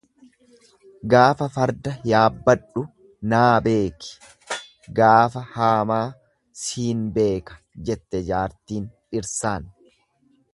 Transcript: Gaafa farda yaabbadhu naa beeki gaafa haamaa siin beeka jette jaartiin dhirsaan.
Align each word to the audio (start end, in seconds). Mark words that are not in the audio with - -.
Gaafa 1.13 1.47
farda 1.57 1.91
yaabbadhu 2.11 2.83
naa 3.33 3.51
beeki 3.67 4.17
gaafa 5.01 5.45
haamaa 5.57 6.01
siin 6.63 7.05
beeka 7.19 7.59
jette 7.91 8.23
jaartiin 8.31 8.91
dhirsaan. 9.15 9.71